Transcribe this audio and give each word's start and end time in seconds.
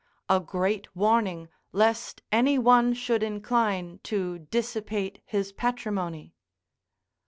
a 0.27 0.39
great 0.39 0.95
warning 0.95 1.47
lest 1.71 2.23
any 2.31 2.57
one 2.57 2.91
should 2.91 3.21
incline 3.21 3.99
to 4.01 4.39
dissipate 4.39 5.21
his 5.27 5.51
patrimony." 5.53 6.33